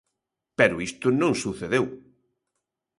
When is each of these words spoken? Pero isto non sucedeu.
Pero 0.57 0.81
isto 0.89 1.07
non 1.21 1.33
sucedeu. 1.43 1.85